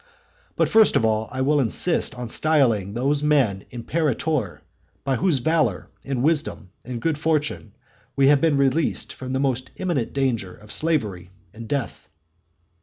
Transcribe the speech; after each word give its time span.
But 0.55 0.67
first 0.67 0.95
of 0.95 1.05
all 1.05 1.29
I 1.31 1.41
will 1.41 1.59
insist 1.59 2.15
on 2.15 2.27
styling 2.27 2.95
those 2.95 3.21
men 3.21 3.65
imperator 3.69 4.63
by 5.03 5.17
whose 5.17 5.37
valour, 5.37 5.89
and 6.03 6.23
wisdom, 6.23 6.71
and 6.83 6.99
good 6.99 7.19
fortune 7.19 7.75
we 8.15 8.25
have 8.29 8.41
been 8.41 8.57
released 8.57 9.13
from 9.13 9.31
the 9.31 9.39
most 9.39 9.69
imminent 9.75 10.11
danger 10.13 10.55
of 10.55 10.71
slavery 10.71 11.29
and 11.53 11.67
death. 11.67 12.09